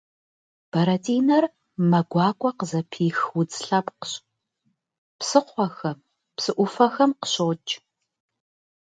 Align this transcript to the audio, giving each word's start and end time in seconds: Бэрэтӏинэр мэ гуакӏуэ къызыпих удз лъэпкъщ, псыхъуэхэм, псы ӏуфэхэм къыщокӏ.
Бэрэтӏинэр 0.71 1.45
мэ 1.89 1.99
гуакӏуэ 2.09 2.51
къызыпих 2.57 3.19
удз 3.39 3.55
лъэпкъщ, 3.65 4.11
псыхъуэхэм, 5.17 5.97
псы 6.35 6.51
ӏуфэхэм 6.57 7.11
къыщокӏ. 7.21 7.69